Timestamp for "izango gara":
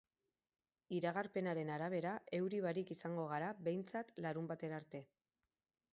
2.97-3.53